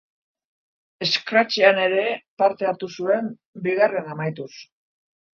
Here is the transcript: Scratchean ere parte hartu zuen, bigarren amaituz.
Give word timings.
Scratchean 1.09 1.81
ere 1.83 2.05
parte 2.43 2.67
hartu 2.69 2.89
zuen, 2.95 3.27
bigarren 3.67 4.09
amaituz. 4.15 4.49